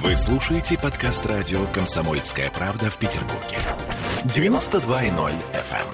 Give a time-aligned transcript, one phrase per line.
[0.00, 3.58] Вы слушаете подкаст радио «Комсомольская правда» в Петербурге.
[4.24, 5.86] 92.0 FM.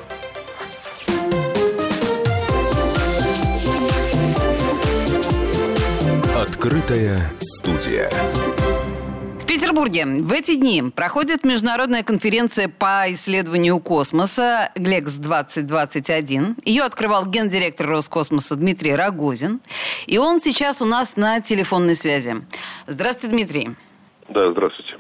[6.36, 8.08] Открытая студия.
[9.40, 16.62] В Петербурге в эти дни проходит международная конференция по исследованию космоса ГЛЕКС-2021.
[16.64, 19.60] Ее открывал гендиректор Роскосмоса Дмитрий Рогозин.
[20.06, 22.36] И он сейчас у нас на телефонной связи.
[22.86, 23.76] Здравствуйте, Дмитрий.
[24.28, 24.96] Да, здравствуйте.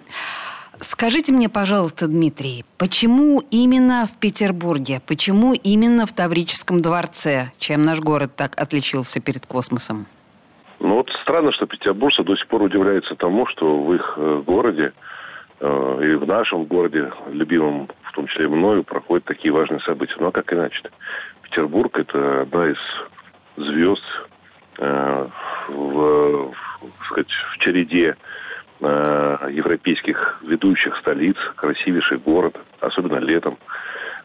[0.80, 7.98] Скажите мне, пожалуйста, Дмитрий, почему именно в Петербурге, почему именно в Таврическом дворце, чем наш
[8.00, 10.06] город так отличился перед космосом?
[10.80, 14.92] Ну вот странно, что петербуржцы до сих пор удивляются тому, что в их э, городе
[15.60, 20.14] э, и в нашем городе, любимом, в том числе и мною, проходят такие важные события.
[20.20, 20.90] Ну а как иначе-то?
[21.42, 22.76] Петербург– это одна из
[23.56, 24.04] звезд
[24.78, 25.28] э,
[25.68, 26.54] в, в,
[27.06, 28.16] сказать, в череде
[28.80, 33.58] европейских ведущих столиц, красивейший город, особенно летом.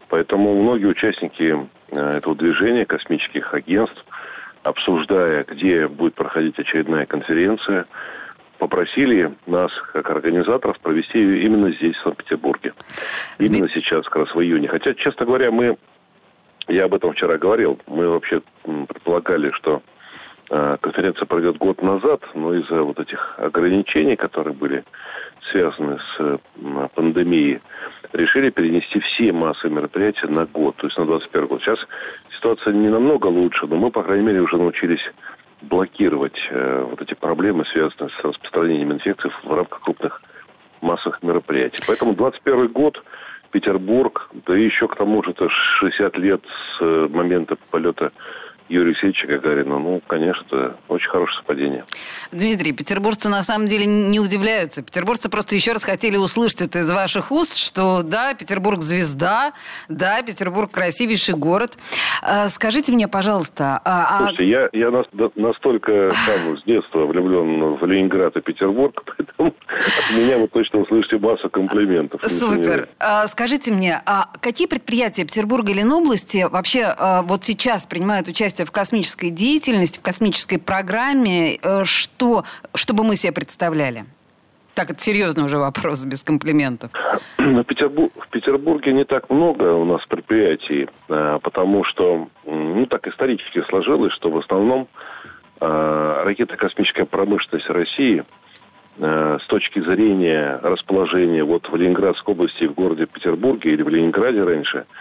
[0.09, 4.05] Поэтому многие участники э, этого движения космических агентств,
[4.61, 7.87] обсуждая, где будет проходить очередная конференция,
[8.59, 12.73] попросили нас, как организаторов, провести ее именно здесь, в Санкт-Петербурге.
[13.39, 14.67] Именно сейчас, как раз в июне.
[14.67, 15.77] Хотя, честно говоря, мы,
[16.67, 19.81] я об этом вчера говорил, мы вообще предполагали, что
[20.49, 24.83] конференция пройдет год назад, но из-за вот этих ограничений, которые были
[25.51, 26.39] связаны с
[26.95, 27.59] пандемией,
[28.13, 31.61] решили перенести все массовые мероприятия на год, то есть на 21 год.
[31.61, 31.79] Сейчас
[32.35, 35.01] ситуация не намного лучше, но мы, по крайней мере, уже научились
[35.61, 40.21] блокировать э, вот эти проблемы, связанные с распространением инфекций в рамках крупных
[40.81, 41.81] массовых мероприятий.
[41.87, 43.01] Поэтому 21 год,
[43.51, 48.11] Петербург, да еще к тому же это 60 лет с э, момента полета
[48.73, 49.77] Юрия Алексеевича Гагарина.
[49.77, 51.85] Ну, конечно, это очень хорошее совпадение.
[52.31, 54.81] Дмитрий, петербуржцы на самом деле не удивляются.
[54.83, 59.53] Петербуржцы просто еще раз хотели услышать это из ваших уст, что да, Петербург звезда,
[59.89, 61.73] да, Петербург красивейший город.
[62.23, 63.79] А, скажите мне, пожалуйста...
[63.85, 64.07] А...
[64.09, 64.91] а Слушайте, я, я
[65.35, 69.55] настолько сам с детства влюблен в Ленинград и Петербург, поэтому
[69.85, 72.21] от меня вы точно услышите массу комплиментов.
[72.23, 72.87] Супер.
[72.99, 78.65] А, скажите мне, а какие предприятия Петербурга или Ленобласти вообще а, вот сейчас принимают участие
[78.65, 84.05] в космической деятельности, в космической программе, э, что, чтобы мы себе представляли?
[84.75, 86.91] Так, это серьезный уже вопрос, без комплиментов.
[87.37, 93.07] В, Петербург, в Петербурге не так много у нас предприятий, э, потому что, ну, так
[93.07, 94.87] исторически сложилось, что в основном
[95.59, 98.25] ракетно-космическая промышленность России
[98.97, 104.85] с точки зрения расположения вот в Ленинградской области, в городе Петербурге или в Ленинграде раньше–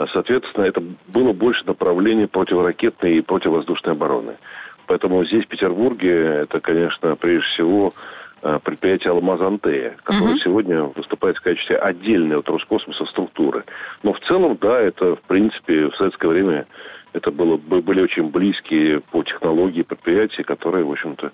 [0.00, 4.36] а, соответственно, это было больше направление противоракетной и противовоздушной обороны.
[4.86, 7.90] Поэтому здесь, в Петербурге, это, конечно, прежде всего
[8.42, 10.42] а, предприятие «Алмаз-Антея», которое uh-huh.
[10.42, 13.64] сегодня выступает в качестве отдельной от Роскосмоса структуры.
[14.02, 16.66] Но в целом, да, это, в принципе, в советское время
[17.12, 21.30] это было, были очень близкие по технологии предприятия, которые, в общем-то,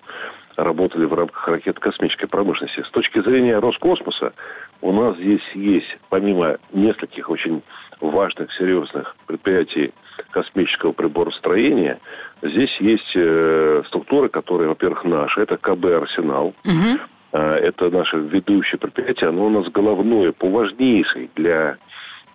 [0.57, 2.81] работали в рамках ракет-космической промышленности.
[2.81, 4.33] С точки зрения Роскосмоса
[4.81, 7.61] у нас здесь есть, помимо нескольких очень
[8.01, 9.93] важных, серьезных предприятий
[10.31, 11.99] космического приборостроения,
[12.41, 15.41] здесь есть э, структуры, которые, во-первых, наши.
[15.41, 16.53] Это КБ «Арсенал».
[16.65, 16.99] Угу.
[17.33, 19.29] Это наше ведущее предприятие.
[19.29, 21.75] Оно у нас головное по важнейшей для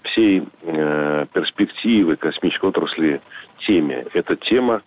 [0.02, 3.20] всей э, перспективы космической отрасли
[3.66, 4.06] теме.
[4.12, 4.82] Это тема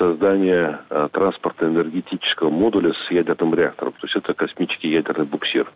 [0.00, 3.92] создания э, транспортно-энергетического модуля с ядерным реактором.
[3.92, 5.70] То есть это космический ядерный буксир.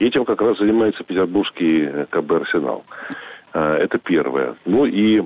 [0.00, 2.84] И этим как раз занимается петербургский э, КБ «Арсенал».
[3.54, 4.56] Э, это первое.
[4.64, 5.22] Ну и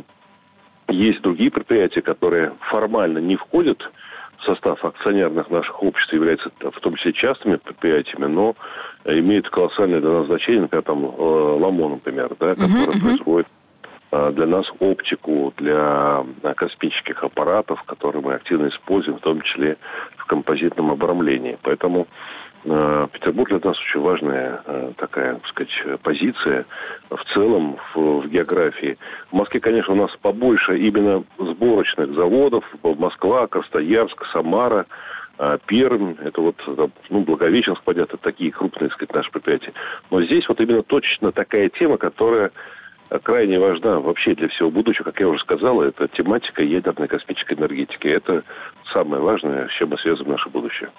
[0.88, 3.78] есть другие предприятия, которые формально не входят
[4.36, 8.54] в состав акционерных наших обществ, являются в том числе частными предприятиями, но
[9.06, 13.63] имеют колоссальное для нас значение, например, там э, Ламо, например, да, который uh-huh, производит uh-huh.
[14.32, 16.24] Для нас оптику для
[16.56, 19.76] космических аппаратов, которые мы активно используем, в том числе
[20.16, 21.58] в композитном обрамлении.
[21.62, 22.06] Поэтому
[22.66, 26.64] Э, Петербург для нас очень важная э, такая, так сказать, позиция
[27.10, 28.96] в целом в, в географии.
[29.30, 32.64] В Москве, конечно, у нас побольше именно сборочных заводов.
[32.82, 34.86] Москва, Красноярск, Самара,
[35.38, 36.56] э, Пермь, это вот,
[37.10, 39.72] ну, Благовещенск, понятно, такие крупные, так сказать, наши предприятия.
[40.10, 42.50] Но здесь вот именно точно такая тема, которая
[43.22, 48.08] крайне важна вообще для всего будущего, как я уже сказал, это тематика ядерной космической энергетики.
[48.08, 48.44] Это
[48.92, 50.90] самое важное, с чем мы связываем наше будущее.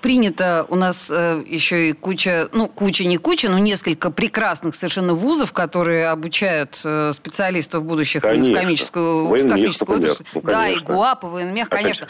[0.00, 5.14] Принято у нас э, еще и куча, ну, куча не куча, но несколько прекрасных совершенно
[5.14, 8.52] вузов, которые обучают э, специалистов будущих конечно.
[8.52, 10.24] в космическую, в космическую отрасль.
[10.34, 12.06] Ну, да, и ГУАП, и ВНМЕХ, конечно.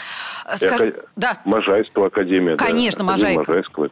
[0.56, 0.80] Скаж...
[0.80, 1.40] Я, да.
[1.44, 2.56] Можайского академия.
[2.56, 3.90] Конечно, да, Можайского.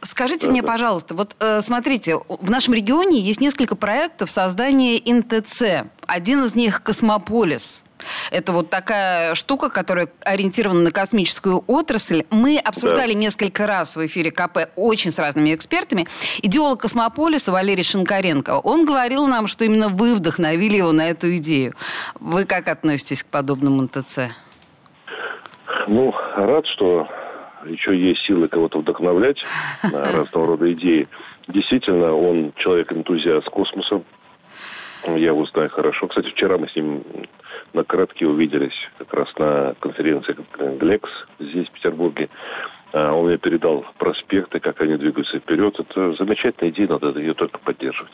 [0.00, 0.68] Скажите да, мне, да.
[0.68, 5.86] пожалуйста, вот э, смотрите, в нашем регионе есть несколько проектов создания НТЦ.
[6.06, 7.82] Один из них «Космополис».
[8.30, 12.24] Это вот такая штука, которая ориентирована на космическую отрасль.
[12.30, 13.18] Мы обсуждали да.
[13.18, 16.06] несколько раз в эфире КП очень с разными экспертами.
[16.42, 21.74] Идеолог космополиса Валерий Шинкаренко, он говорил нам, что именно вы вдохновили его на эту идею.
[22.20, 24.30] Вы как относитесь к подобному НТЦ?
[25.88, 27.08] Ну, рад, что
[27.66, 29.36] еще есть силы кого-то вдохновлять
[29.82, 31.06] на разного рода идеи.
[31.48, 34.02] Действительно, он человек-энтузиаст космоса.
[35.06, 36.06] Я его знаю хорошо.
[36.08, 37.02] Кстати, вчера мы с ним
[37.72, 40.36] на коротке увиделись как раз на конференции
[40.78, 41.10] Глекс
[41.40, 42.28] здесь, в Петербурге.
[42.92, 45.74] А, он мне передал проспекты, как они двигаются вперед.
[45.78, 48.12] Это замечательная идея, надо ее только поддерживать.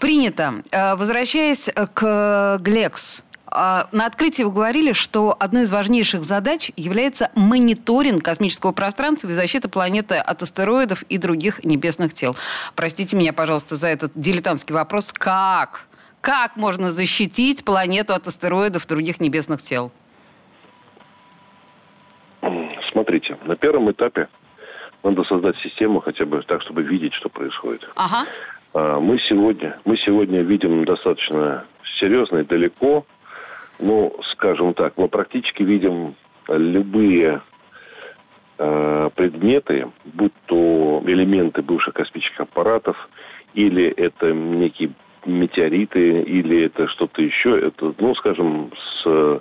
[0.00, 0.54] Принято.
[0.72, 3.24] А, возвращаясь к Глекс,
[3.54, 9.32] а, на открытии вы говорили, что одной из важнейших задач является мониторинг космического пространства и
[9.32, 12.34] защита планеты от астероидов и других небесных тел.
[12.74, 15.12] Простите меня, пожалуйста, за этот дилетантский вопрос.
[15.12, 15.86] Как
[16.22, 19.90] как можно защитить планету от астероидов и других небесных тел?
[22.92, 24.28] Смотрите, на первом этапе
[25.02, 27.88] надо создать систему хотя бы так, чтобы видеть, что происходит.
[27.96, 28.26] Ага.
[28.72, 31.64] А, мы сегодня, мы сегодня видим достаточно
[31.98, 33.04] серьезно и далеко,
[33.80, 36.14] ну, скажем так, мы практически видим
[36.48, 37.42] любые
[38.58, 42.96] э, предметы, будь то элементы бывших космических аппаратов,
[43.54, 44.92] или это некий
[45.26, 49.40] метеориты или это что-то еще, это, ну, скажем, с э,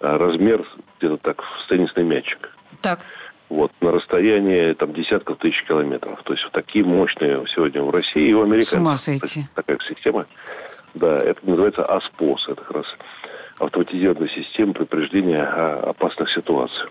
[0.00, 0.64] размер
[0.98, 2.50] где-то так в теннисный мячик.
[2.82, 3.00] Так.
[3.48, 6.20] Вот, на расстоянии там десятков тысяч километров.
[6.24, 8.66] То есть вот такие мощные сегодня в России и в Америке.
[8.66, 9.44] С ума сойти.
[9.54, 10.26] Такая система.
[10.94, 12.48] Да, это называется АСПОС.
[12.48, 12.86] Это как раз
[13.58, 16.88] автоматизированная система предупреждения опасных ситуаций.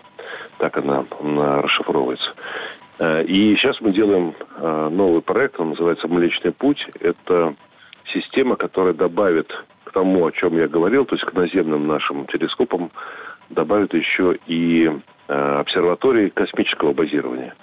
[0.58, 2.32] Так она, она расшифровывается.
[2.98, 6.84] Э, и сейчас мы делаем э, новый проект, он называется «Млечный путь».
[7.00, 7.54] Это
[8.12, 9.52] система, которая добавит
[9.84, 12.90] к тому, о чем я говорил, то есть к наземным нашим телескопам,
[13.50, 14.90] добавит еще и
[15.28, 17.54] э, обсерватории космического базирования.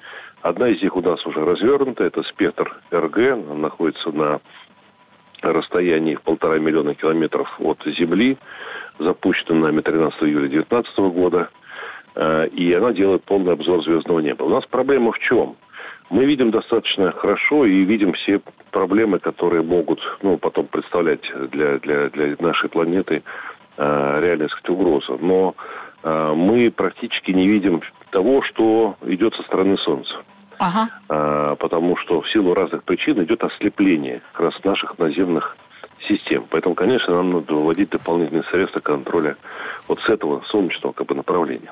[0.41, 4.41] Одна из них у нас уже развернута, это спектр РГ, она находится на
[5.41, 8.37] расстоянии в полтора миллиона километров от Земли,
[8.99, 11.49] запущена нами 13 июля 2019 года,
[12.15, 14.43] э, и она делает полный обзор звездного неба.
[14.43, 15.55] У нас проблема в чем?
[16.09, 18.41] Мы видим достаточно хорошо и видим все
[18.71, 21.21] проблемы, которые могут ну, потом представлять
[21.51, 23.23] для, для, для нашей планеты
[23.77, 25.17] э, реальную сказать, угрозу.
[25.21, 25.55] Но
[26.03, 30.13] э, мы практически не видим того, что идет со стороны Солнца.
[30.59, 30.89] Ага.
[31.09, 35.57] Э, потому что в силу разных причин идет ослепление как раз наших наземных
[36.07, 36.45] систем.
[36.49, 39.37] Поэтому, конечно, нам надо вводить дополнительные средства контроля
[39.87, 41.71] вот с этого солнечного как бы, направления.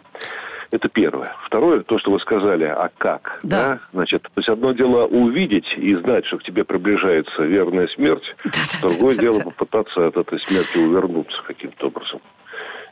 [0.72, 1.36] Это первое.
[1.46, 3.40] Второе, то, что вы сказали, а как?
[3.44, 3.70] Да.
[3.70, 3.80] да?
[3.92, 8.24] Значит, то есть одно дело увидеть и знать, что к тебе приближается верная смерть.
[8.82, 12.22] Да, Другое да, дело да, попытаться от этой смерти увернуться каким-то образом.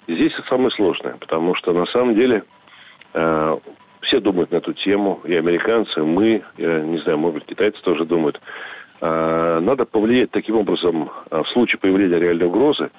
[0.07, 2.43] Здесь это самое сложное, потому что на самом деле
[3.13, 3.57] э,
[4.01, 8.05] все думают на эту тему, и американцы, мы, я не знаю, может быть, китайцы тоже
[8.05, 8.39] думают.
[9.01, 12.89] Э, надо повлиять таким образом э, в случае появления реальной угрозы,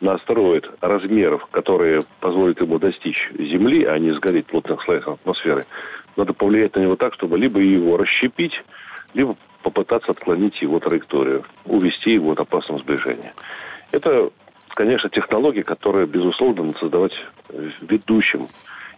[0.00, 5.66] на астероид размеров, которые позволят ему достичь Земли, а не сгореть в плотных слоях атмосферы,
[6.16, 8.54] надо повлиять на него так, чтобы либо его расщепить,
[9.14, 13.34] либо попытаться отклонить его траекторию, увести его от опасного сближения.
[13.92, 14.30] Это,
[14.70, 17.12] конечно, технология, которая, безусловно, надо создавать
[17.80, 18.46] ведущим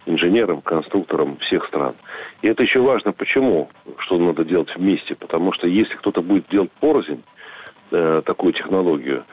[0.05, 1.95] инженерам, конструкторам всех стран.
[2.41, 3.69] И это еще важно, почему,
[3.99, 5.15] что надо делать вместе.
[5.15, 7.23] Потому что если кто-то будет делать порознь,
[7.91, 9.23] э, такую технологию,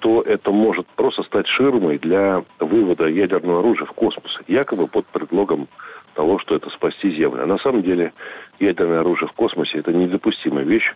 [0.00, 5.68] то это может просто стать ширмой для вывода ядерного оружия в космос, якобы под предлогом
[6.14, 7.42] того, что это спасти Землю.
[7.42, 8.12] А на самом деле
[8.58, 10.90] ядерное оружие в космосе– это недопустимая вещь,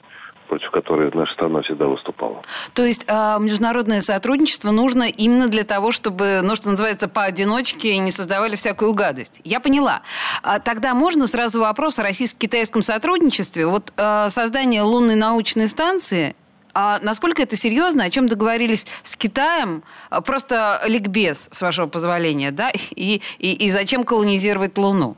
[0.49, 2.42] против которой наша страна всегда выступала.
[2.75, 8.11] То есть э, международное сотрудничество нужно именно для того, чтобы, ну, что называется, поодиночке не
[8.11, 9.40] создавали всякую гадость.
[9.45, 10.02] Я поняла.
[10.42, 13.66] А тогда можно сразу вопрос о российско-китайском сотрудничестве.
[13.66, 16.35] Вот э, создание лунной научной станции
[16.74, 18.04] а насколько это серьезно?
[18.04, 19.82] О чем договорились с Китаем?
[20.08, 22.70] А, просто ликбез, с вашего позволения, да?
[22.94, 25.16] И, и, и зачем колонизировать Луну?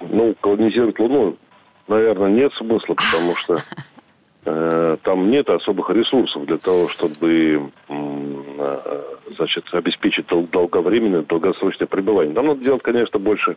[0.00, 1.36] Ну, колонизировать Луну,
[1.88, 3.58] наверное, нет смысла, потому что
[4.44, 9.02] э, там нет особых ресурсов для того, чтобы э,
[9.36, 12.34] значит, обеспечить долговременное, долгосрочное пребывание.
[12.34, 13.56] Нам надо делать, конечно, больше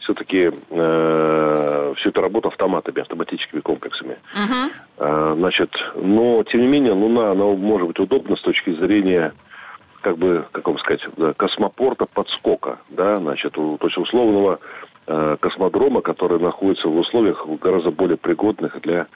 [0.00, 4.16] все-таки э, всю эту работу автоматами, автоматическими комплексами.
[4.34, 4.70] Uh-huh.
[4.98, 9.32] Э, значит, но, тем не менее, Луна, она может быть удобна с точки зрения
[10.00, 11.00] как бы, как вам сказать,
[11.36, 14.60] космопорта подскока, да, значит, то есть условного
[15.06, 19.06] э, космодрома, который находится в условиях гораздо более пригодных для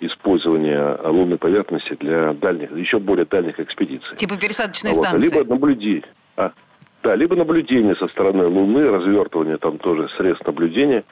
[0.00, 4.16] использования лунной поверхности для дальних, еще более дальних экспедиций.
[4.16, 5.04] Типа пересадочной вот.
[5.04, 5.28] станции.
[5.28, 6.04] Либо наблюдение.
[6.36, 6.52] А,
[7.02, 11.04] да, либо наблюдение со стороны Луны, развертывание там тоже средств наблюдения,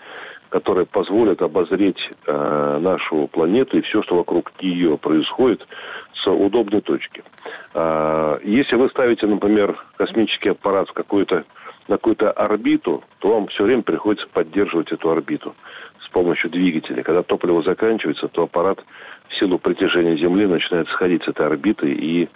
[0.50, 5.66] которые позволят обозреть э, нашу планету и все, что вокруг нее происходит,
[6.14, 7.22] с удобной точки.
[7.74, 11.44] Э, если вы ставите, например, космический аппарат в какую-то
[11.88, 15.54] на какую-то орбиту, то вам все время приходится поддерживать эту орбиту
[16.04, 17.02] с помощью двигателя.
[17.02, 18.84] Когда топливо заканчивается, то аппарат
[19.28, 22.28] в силу притяжения Земли начинает сходить с этой орбиты и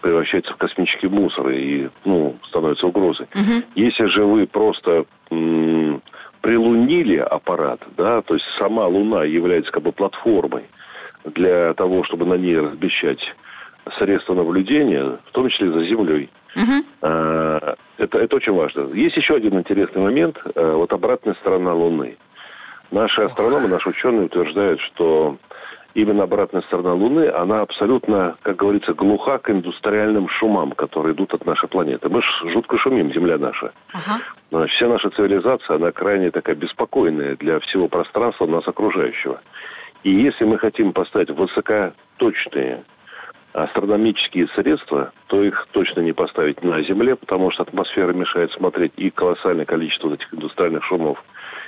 [0.00, 3.26] превращается в космический мусор и ну, становится угрозой.
[3.34, 3.64] Угу.
[3.74, 6.02] Если же вы просто м-
[6.40, 10.64] прилунили аппарат, да, то есть сама Луна является как бы платформой
[11.24, 13.20] для того, чтобы на ней размещать
[13.98, 16.30] средства наблюдения, в том числе за Землей.
[16.56, 17.06] Угу.
[18.00, 18.88] Это, это очень важно.
[18.92, 20.38] Есть еще один интересный момент.
[20.54, 22.16] А, вот обратная сторона Луны.
[22.90, 25.36] Наши астрономы, наши ученые утверждают, что
[25.94, 31.46] именно обратная сторона Луны, она абсолютно, как говорится, глуха к индустриальным шумам, которые идут от
[31.46, 32.08] нашей планеты.
[32.08, 33.72] Мы же жутко шумим, Земля наша.
[33.92, 34.20] Ага.
[34.50, 39.40] Вся наша цивилизация, она крайне такая беспокойная для всего пространства нас окружающего.
[40.02, 42.82] И если мы хотим поставить высокоточные
[43.52, 49.10] астрономические средства, то их точно не поставить на Земле, потому что атмосфера мешает смотреть и
[49.10, 51.22] колоссальное количество вот этих индустриальных шумов.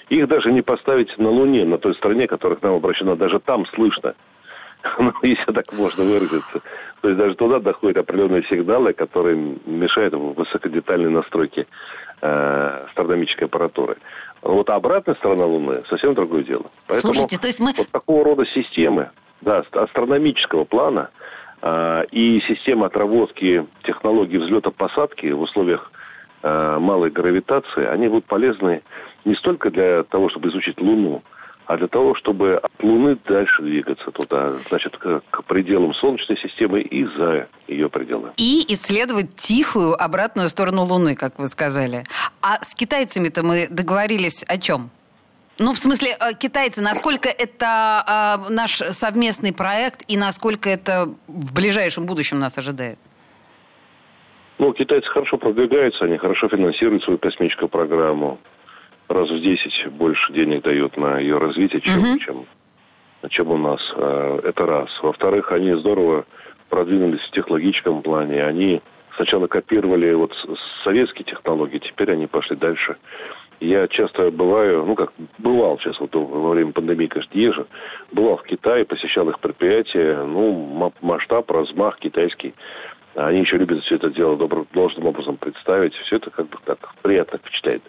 [0.08, 3.66] Их даже не поставить на Луне, на той стороне, которая к нам обращена, даже там
[3.66, 4.14] слышно.
[4.98, 6.60] Ну, если так можно выразиться.
[7.02, 11.68] То есть даже туда доходят определенные сигналы, которые мешают высокодетальной настройке
[12.22, 13.96] э, астрономической аппаратуры.
[14.42, 16.64] Вот обратная сторона Луны совсем другое дело.
[16.88, 17.72] Поэтому Слушайте, то есть мы...
[17.76, 19.10] вот такого рода системы,
[19.40, 21.10] да, астрономического плана
[21.60, 25.92] э, и система отработки технологий взлета-посадки в условиях
[26.42, 28.82] э, малой гравитации, они будут полезны
[29.24, 31.22] не столько для того, чтобы изучить Луну,
[31.72, 36.82] а для того, чтобы от Луны дальше двигаться туда, значит, к, к пределам Солнечной системы
[36.82, 38.32] и за ее пределы.
[38.36, 42.04] И исследовать тихую обратную сторону Луны, как вы сказали.
[42.42, 44.90] А с китайцами-то мы договорились о чем?
[45.58, 51.54] Ну, в смысле, э, китайцы, насколько это э, наш совместный проект и насколько это в
[51.54, 52.98] ближайшем будущем нас ожидает?
[54.58, 58.38] Ну, китайцы хорошо продвигаются, они хорошо финансируют свою космическую программу
[59.12, 62.18] раз в 10 больше денег дает на ее развитие, чем, угу.
[62.18, 62.46] чем,
[63.30, 63.80] чем у нас.
[63.96, 64.88] А, это раз.
[65.02, 66.24] Во-вторых, они здорово
[66.68, 68.44] продвинулись в технологическом плане.
[68.44, 68.80] Они
[69.16, 70.32] сначала копировали вот
[70.84, 72.96] советские технологии, теперь они пошли дальше.
[73.60, 77.66] Я часто бываю, ну как, бывал сейчас вот во время пандемии, конечно, езжу,
[78.10, 82.54] бывал в Китае, посещал их предприятия, ну, масштаб, размах китайский.
[83.14, 85.94] Они еще любят все это дело добро, должным образом представить.
[85.94, 87.82] Все это как бы так приятно впечатляет.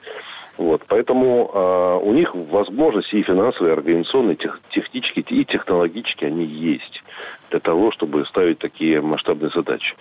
[0.57, 6.45] Вот, поэтому э, у них возможности и финансовые, и организационные, тех, технические и технологические они
[6.45, 7.03] есть
[7.49, 9.95] для того, чтобы ставить такие масштабные задачи.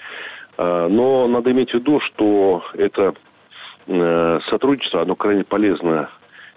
[0.59, 3.15] Э, но надо иметь в виду, что это
[3.87, 6.11] э, сотрудничество, оно крайне полезно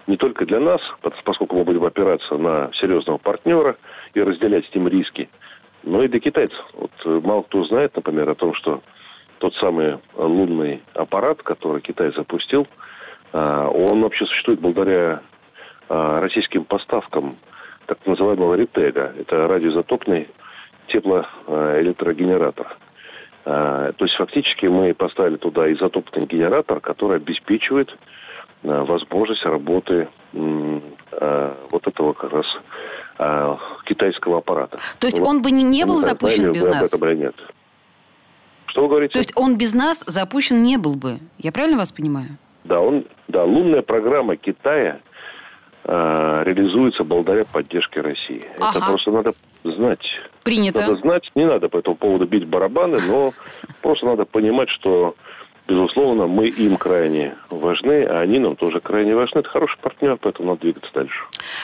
[0.06, 0.80] не только для нас,
[1.24, 3.76] поскольку мы будем опираться на серьезного партнера
[4.12, 5.30] и разделять с ним риски,
[5.84, 6.64] но и для китайцев.
[6.74, 8.82] Вот э, мало кто знает, например, о том, что
[9.38, 12.66] тот самый лунный аппарат, который Китай запустил–
[13.36, 15.20] он вообще существует благодаря
[15.88, 17.36] а, российским поставкам
[17.86, 19.12] так называемого ретега.
[19.18, 20.28] Это радиоизотопный
[20.88, 22.76] теплоэлектрогенератор.
[23.44, 27.90] А, то есть фактически мы поставили туда изотопный генератор, который обеспечивает
[28.62, 32.46] возможность работы вот этого как раз
[33.84, 34.78] китайского аппарата.
[34.98, 35.28] То есть вот.
[35.28, 36.92] он бы не был запущен без нас?
[36.92, 37.34] Об этом нет.
[38.66, 39.12] Что вы говорите?
[39.12, 41.18] То есть он без нас запущен не был бы?
[41.38, 42.38] Я правильно вас понимаю?
[42.66, 45.00] Да, он, да, лунная программа Китая
[45.84, 48.44] э, реализуется благодаря поддержке России.
[48.58, 48.78] Ага.
[48.78, 49.32] Это просто надо
[49.64, 50.04] знать.
[50.42, 50.80] Принято.
[50.80, 53.32] Надо знать, не надо по этому поводу бить барабаны, но
[53.82, 55.14] просто надо понимать, что
[55.68, 59.40] безусловно, мы им крайне важны, а они нам тоже крайне важны.
[59.40, 61.16] Это хороший партнер, поэтому надо двигаться дальше.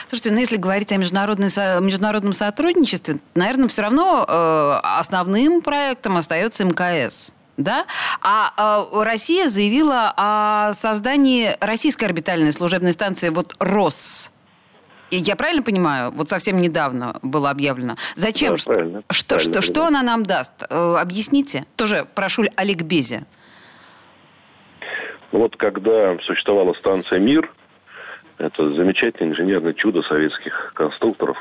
[0.07, 7.33] Слушайте, ну если говорить о международном сотрудничестве, наверное, все равно э, основным проектом остается МКС
[7.57, 7.85] да?
[8.21, 14.31] А э, Россия заявила о создании российской орбитальной служебной станции вот РОС.
[15.11, 16.11] Я правильно понимаю?
[16.11, 17.97] Вот совсем недавно было объявлено.
[18.15, 18.55] Зачем?
[18.55, 19.03] Да, правильно.
[19.11, 20.51] Что, правильно, что, что она нам даст?
[20.69, 21.65] Э, объясните.
[21.75, 23.23] Тоже прошу Олег Бези.
[25.31, 27.51] Вот когда существовала станция «Мир»,
[28.37, 31.37] это замечательное инженерное чудо советских конструкторов,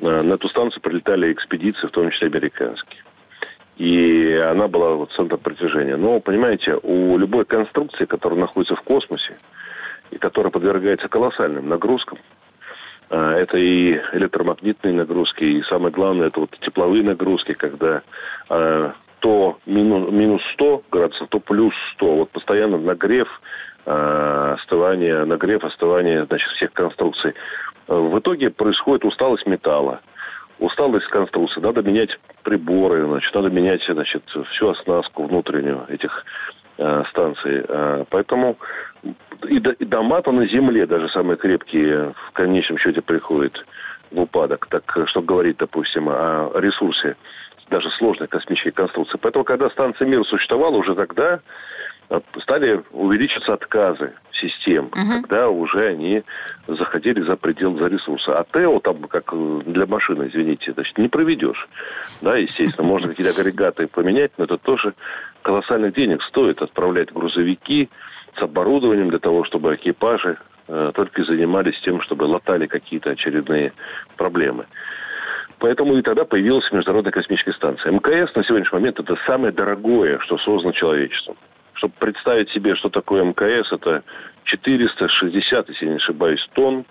[0.00, 3.02] э, на эту станцию прилетали экспедиции, в том числе американские.
[3.78, 5.96] И она была вот центром притяжения.
[5.96, 9.38] Но, понимаете, у любой конструкции, которая находится в космосе,
[10.10, 12.18] и которая подвергается колоссальным нагрузкам,
[13.10, 18.02] а, это и электромагнитные нагрузки, и самое главное, это вот тепловые нагрузки, когда
[18.50, 22.16] э, то минус, минус 100 градусов, то плюс 100.
[22.16, 23.28] Вот постоянно нагрев,
[23.86, 27.34] э, остывание, нагрев, остывание значит, всех конструкций.
[27.86, 30.00] В итоге происходит усталость металла.
[30.58, 31.60] Усталость конструкции.
[31.60, 32.10] Надо менять
[32.42, 36.24] приборы, значит, надо менять значит, всю оснастку внутреннюю этих
[36.78, 37.64] э, станций.
[37.68, 38.56] Э, поэтому
[39.02, 43.52] и, и дома-то на земле, даже самые крепкие, в конечном счете приходят
[44.10, 44.66] в упадок.
[44.68, 47.16] Так что говорить, допустим, о ресурсе
[47.70, 49.18] даже сложной космической конструкции.
[49.20, 51.40] Поэтому, когда станция «Мир» существовала, уже тогда
[52.42, 55.22] стали увеличиваться отказы систем, угу.
[55.22, 56.22] когда уже они
[56.66, 58.28] заходили за предел за ресурсы.
[58.30, 59.32] А ТЭО там, как
[59.66, 61.68] для машины, извините, значит, не проведешь.
[62.22, 64.94] Да, естественно, можно какие-то агрегаты поменять, но это тоже
[65.42, 67.88] колоссальных денег стоит отправлять грузовики,
[68.38, 70.38] с оборудованием для того, чтобы экипажи
[70.68, 73.72] э, только занимались тем, чтобы латали какие-то очередные
[74.16, 74.66] проблемы.
[75.58, 77.90] Поэтому и тогда появилась Международная космическая станция.
[77.90, 81.36] МКС на сегодняшний момент это самое дорогое, что создано человечеством.
[81.78, 84.02] Чтобы представить себе, что такое МКС, это
[84.44, 86.84] 460, если не ошибаюсь, тонн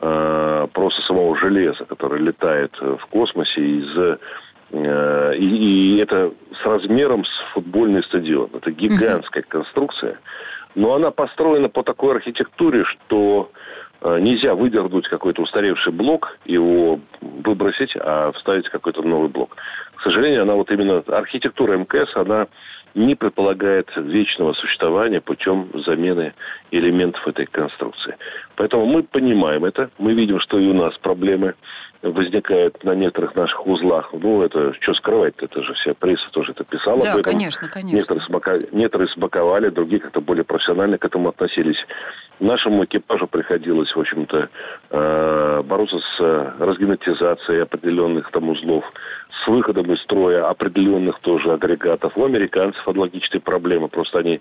[0.00, 4.16] э, просто самого железа, которое летает в космосе из э,
[5.38, 8.50] и, и это с размером с футбольный стадион.
[8.52, 10.18] Это гигантская конструкция.
[10.74, 13.50] Но она построена по такой архитектуре, что
[14.02, 19.56] э, нельзя выдернуть какой-то устаревший блок, его выбросить, а вставить какой-то новый блок.
[19.94, 22.48] К сожалению, она вот именно архитектура МКС, она
[22.96, 26.32] не предполагает вечного существования путем замены
[26.70, 28.16] элементов этой конструкции.
[28.56, 31.54] Поэтому мы понимаем это, мы видим, что и у нас проблемы
[32.02, 34.10] возникают на некоторых наших узлах.
[34.12, 37.32] Ну, это что скрывать это же вся пресса тоже это писала да, об этом.
[37.32, 37.96] конечно, конечно.
[37.96, 38.58] Некоторые, смака...
[38.72, 41.78] Некоторые смаковали, другие как-то более профессионально к этому относились.
[42.38, 44.48] Нашему экипажу приходилось, в общем-то,
[44.90, 46.20] э, бороться с
[46.58, 48.84] разгенетизацией определенных там узлов,
[49.46, 52.12] с выходом из строя определенных тоже агрегатов.
[52.16, 54.40] У американцев аналогичные проблемы, просто они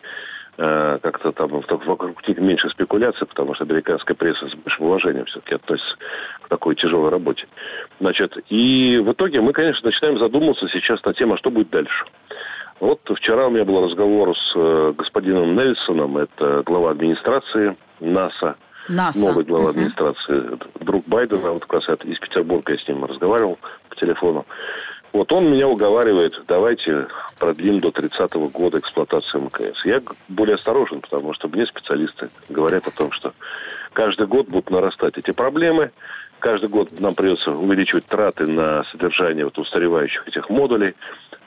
[0.58, 5.56] Э, как-то там вокруг них меньше спекуляций, потому что американская пресса с большим уважением все-таки
[5.56, 5.98] относится
[6.44, 7.46] к такой тяжелой работе.
[8.00, 12.06] Значит, и в итоге мы, конечно, начинаем задумываться сейчас на тему, а что будет дальше.
[12.80, 18.56] Вот вчера у меня был разговор с э, господином Нельсоном, это глава администрации НАСА,
[18.88, 19.28] НАСА.
[19.28, 19.70] новый глава uh-huh.
[19.72, 24.46] администрации, друг Байдена, вот как раз из Петербурга я с ним разговаривал по телефону.
[25.16, 27.08] Вот он меня уговаривает, давайте
[27.40, 29.86] продлим до 30-го года эксплуатацию МКС.
[29.86, 33.32] Я более осторожен, потому что мне специалисты говорят о том, что
[33.94, 35.92] каждый год будут нарастать эти проблемы.
[36.40, 40.96] Каждый год нам придется увеличивать траты на содержание вот устаревающих этих модулей.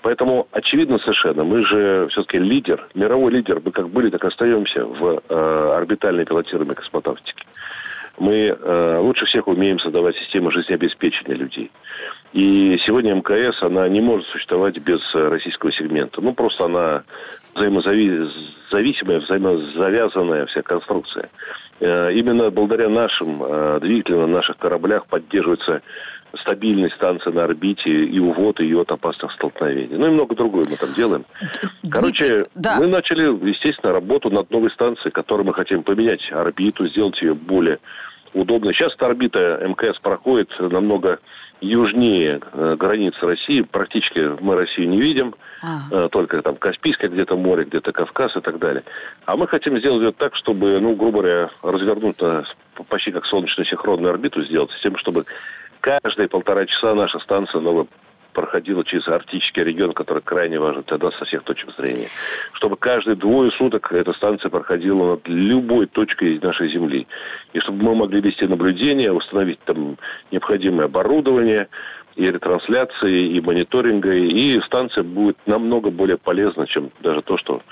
[0.01, 4.87] Поэтому очевидно совершенно, мы же все-таки лидер, мировой лидер, мы как были, так и остаемся
[4.87, 5.35] в э,
[5.77, 7.45] орбитальной пилотируемой космонавтике.
[8.19, 11.71] Мы э, лучше всех умеем создавать системы жизнеобеспечения людей.
[12.33, 16.21] И сегодня МКС, она не может существовать без э, российского сегмента.
[16.21, 17.05] Ну, просто она
[17.55, 21.31] взаимозависимая, взаимозавязанная вся конструкция.
[21.81, 25.83] Э, именно благодаря нашим э, двигателям на наших кораблях поддерживается
[26.43, 29.97] стабильность станции на орбите и увод ее от опасных столкновений.
[29.97, 31.25] Ну и много другое мы там делаем.
[31.91, 32.77] Короче, да.
[32.79, 37.79] мы начали, естественно, работу над новой станцией, которую мы хотим поменять орбиту, сделать ее более
[38.41, 38.75] удобной.
[38.75, 41.19] Сейчас орбита МКС проходит намного
[41.61, 43.63] южнее э, границы России.
[43.63, 45.35] Практически мы Россию не видим.
[45.61, 46.09] А.
[46.09, 48.85] Только там Каспийское где-то море, где-то Кавказ и так далее.
[49.27, 52.19] А мы хотим сделать ее так, чтобы, ну, грубо говоря, развернуть
[52.89, 55.25] почти как солнечную синхронную орбиту сделать, с тем, чтобы
[55.81, 57.87] каждые полтора часа наша станция новая
[58.39, 62.07] проходила через арктический регион, который крайне важен тогда со всех точек зрения.
[62.53, 67.09] Чтобы каждые двое суток эта станция проходила над любой точкой нашей Земли.
[67.53, 69.97] И чтобы мы могли вести наблюдения, установить там
[70.31, 71.67] необходимое оборудование,
[72.15, 77.63] и ретрансляции, и мониторинга, и станция будет намного более полезна, чем даже то, что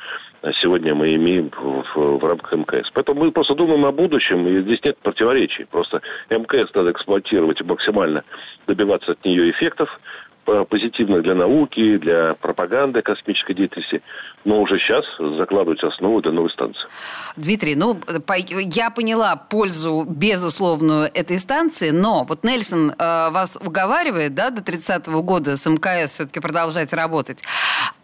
[0.60, 2.88] сегодня мы имеем в, в, в рамках МКС.
[2.94, 5.64] Поэтому мы просто думаем о будущем, и здесь нет противоречий.
[5.64, 6.00] Просто
[6.30, 8.22] МКС надо эксплуатировать и максимально
[8.68, 9.88] добиваться от нее эффектов,
[10.68, 14.02] позитивных для науки, для пропаганды космической деятельности,
[14.44, 15.04] но уже сейчас
[15.38, 16.82] закладывать основу для новой станции.
[17.36, 17.98] Дмитрий, ну,
[18.60, 22.94] я поняла пользу безусловную этой станции, но вот Нельсон э,
[23.30, 27.42] вас уговаривает, да, до 30-го года с МКС все-таки продолжать работать.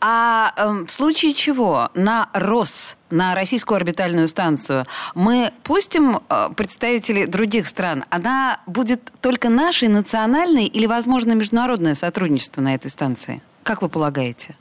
[0.01, 7.27] А э, в случае чего на РОС, на российскую орбитальную станцию, мы пустим э, представителей
[7.27, 8.05] других стран?
[8.11, 13.43] Она будет только нашей, национальной или, возможно, международное сотрудничество на этой станции?
[13.63, 14.57] Как вы полагаете?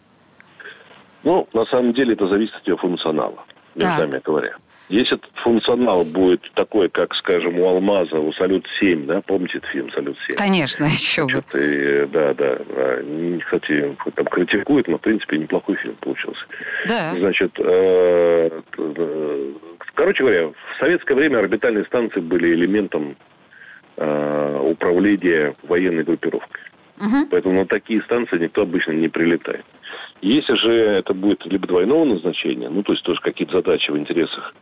[1.23, 3.43] Ну, на самом деле это зависит от ее функционала,
[3.75, 4.55] между нами говоря.
[4.91, 9.89] Если этот функционал будет такой, как, скажем, у Алмаза, у Салют-7, да, помните этот фильм
[9.91, 10.35] «Салют-7»?
[10.35, 11.41] Конечно, еще бы.
[11.53, 12.57] И, да, да,
[13.45, 16.41] кстати, там критикуют, но, в принципе, неплохой фильм получился.
[16.89, 17.15] Да.
[17.17, 19.51] Значит, э, э,
[19.95, 23.15] короче говоря, в советское время орбитальные станции были элементом
[23.95, 26.61] э, управления военной группировкой.
[26.97, 27.27] Угу.
[27.31, 29.65] Поэтому на такие станции никто обычно не прилетает.
[30.21, 34.53] Если же это будет либо двойного назначения, ну, то есть тоже какие-то задачи в интересах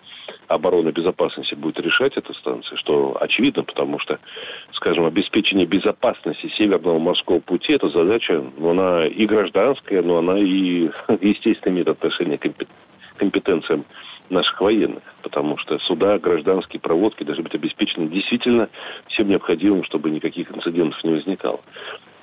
[0.48, 4.20] обороны и безопасности будет решать эта станция, что очевидно, потому что,
[4.74, 10.90] скажем, обеспечение безопасности Северного морского пути, это задача, ну, она и гражданская, но она и,
[11.22, 12.50] естественно, имеет отношение к
[13.18, 13.86] компетенциям
[14.30, 18.70] наших военных, потому что суда, гражданские проводки должны быть обеспечены действительно
[19.08, 21.60] всем необходимым, чтобы никаких инцидентов не возникало.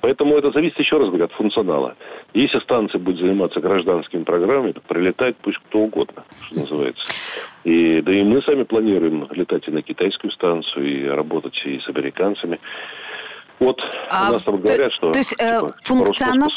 [0.07, 1.97] Поэтому это зависит, еще раз говорю, от функционала.
[2.33, 7.13] Если станция будет заниматься гражданскими программами, то прилетает пусть кто угодно, что называется.
[7.65, 11.89] И, да и мы сами планируем летать и на китайскую станцию, и работать и с
[11.89, 12.61] американцами.
[13.59, 15.11] Вот а, у нас там говорят, что...
[15.11, 16.51] То есть э, типа, функционал,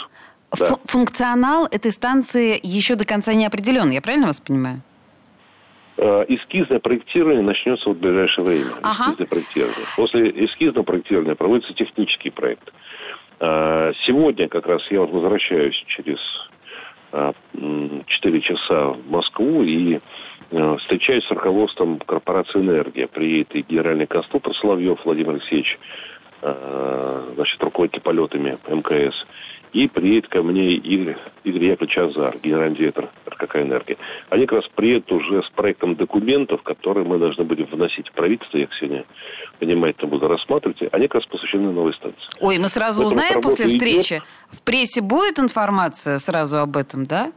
[0.56, 0.66] да.
[0.86, 4.84] функционал этой станции еще до конца не определен, я правильно вас понимаю?
[5.98, 8.72] Э, эскизное проектирование начнется в ближайшее время.
[8.84, 9.06] Ага.
[9.06, 9.86] Эскизное проектирование.
[9.96, 12.70] После эскизного проектирования проводится технический проект.
[12.70, 12.89] А,
[13.40, 16.20] сегодня как раз я вот возвращаюсь через
[17.12, 20.00] 4 а, часа в Москву и
[20.52, 23.08] а, встречаюсь с руководством корпорации «Энергия».
[23.08, 25.80] Приедет и генеральный конструктор Соловьев Владимир Алексеевич,
[26.42, 29.16] значит, руководитель полетами МКС–
[29.74, 33.98] и приедет ко мне Игорь, Игорь Яковлевич Азар, генеральный директор РКК «Энергия».
[34.30, 38.58] Они как раз приедут уже с проектом документов, которые мы должны будем вносить в правительство.
[38.58, 39.06] Я их сегодня
[39.60, 40.82] внимательно буду рассматривать.
[40.92, 42.20] Они как раз посвящены новой станции.
[42.40, 44.14] Ой, мы сразу Поэтому узнаем после встречи.
[44.16, 44.24] Идет.
[44.50, 47.32] В прессе будет информация сразу об этом, да?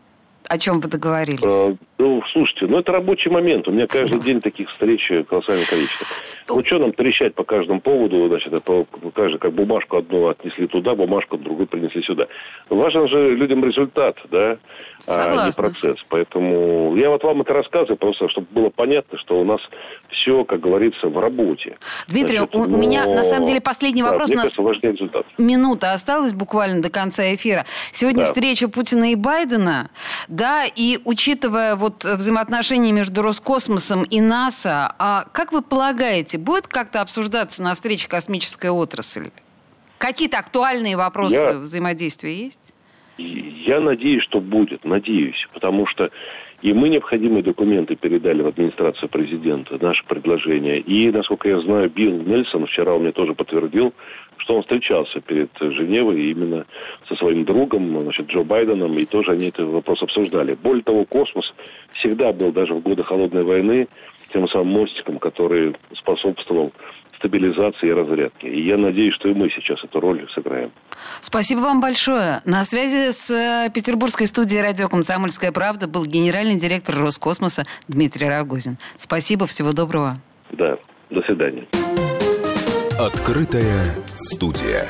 [0.48, 1.40] О чем вы договорились?
[1.44, 3.68] А, ну, слушайте, ну это рабочий момент.
[3.68, 6.07] У меня каждый день таких встреч колоссальное количество.
[6.48, 10.94] Ну, что нам трещать по каждому поводу, значит, по, каждый, как бумажку одну отнесли туда,
[10.94, 12.26] бумажку другую принесли сюда.
[12.74, 14.56] Важен же людям результат, да,
[14.98, 15.42] Согласна.
[15.42, 15.98] а не процесс.
[16.08, 19.61] Поэтому я вот вам это рассказываю, просто чтобы было понятно, что у нас
[20.08, 21.76] все, как говорится, в работе.
[22.08, 22.78] Дмитрий, Значит, у но...
[22.78, 24.28] меня на самом деле последний вопрос.
[24.28, 25.26] Да, мне кажется, важнее результат.
[25.38, 27.64] Минута осталась буквально до конца эфира.
[27.90, 28.26] Сегодня да.
[28.26, 29.90] встреча Путина и Байдена,
[30.28, 37.00] да, и учитывая вот взаимоотношения между Роскосмосом и НАСА, а как вы полагаете, будет как-то
[37.00, 39.30] обсуждаться на встрече космическая отрасль?
[40.03, 41.59] Какие-то актуальные вопросы Я...
[41.59, 42.59] взаимодействия есть?
[43.19, 46.11] Я надеюсь, что будет, надеюсь, потому что
[46.61, 50.81] и мы необходимые документы передали в администрацию президента, наше предложение.
[50.81, 53.93] И, насколько я знаю, Билл Нельсон вчера у меня тоже подтвердил,
[54.38, 56.67] что он встречался перед Женевой именно
[57.09, 60.55] со своим другом, значит, Джо Байденом, и тоже они этот вопрос обсуждали.
[60.55, 61.53] Более того, космос
[61.93, 63.87] всегда был даже в годы Холодной войны
[64.33, 66.73] тем самым мостиком, который способствовал
[67.22, 68.46] стабилизации и разрядки.
[68.46, 70.72] И я надеюсь, что и мы сейчас эту роль сыграем.
[71.20, 72.40] Спасибо вам большое.
[72.44, 78.76] На связи с э, петербургской студией радио «Комсомольская правда» был генеральный директор Роскосмоса Дмитрий Рогозин.
[78.96, 80.16] Спасибо, всего доброго.
[80.50, 80.76] Да,
[81.11, 81.66] до свидания.
[82.98, 84.87] Открытая студия.